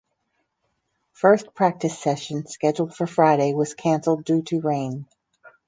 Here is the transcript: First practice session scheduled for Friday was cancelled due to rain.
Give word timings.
First 1.13 1.53
practice 1.53 1.99
session 1.99 2.47
scheduled 2.47 2.95
for 2.95 3.05
Friday 3.05 3.53
was 3.53 3.75
cancelled 3.75 4.23
due 4.25 4.41
to 4.45 4.59
rain. 4.59 5.05